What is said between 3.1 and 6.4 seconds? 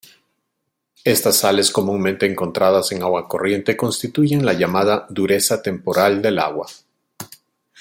corriente constituyen la llamada "dureza temporal" del